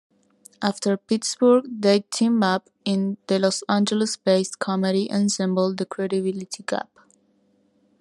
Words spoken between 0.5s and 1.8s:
After Pittsburgh